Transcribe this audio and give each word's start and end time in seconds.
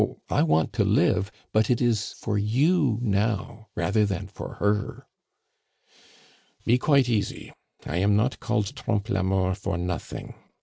I 0.31 0.41
want 0.41 0.73
to 0.73 0.83
live, 0.83 1.31
but 1.51 1.69
it 1.69 1.79
is 1.79 2.13
for 2.13 2.35
you 2.35 2.97
now 3.03 3.67
rather 3.75 4.03
than 4.03 4.25
for 4.25 4.55
her." 4.55 5.05
"Be 6.65 6.79
quite 6.79 7.07
easy, 7.07 7.53
I 7.85 7.97
am 7.97 8.15
not 8.15 8.39
called 8.39 8.75
Trompe 8.75 9.11
la 9.13 9.21
Mort 9.21 9.57
for 9.59 9.77
nothing. 9.77 10.33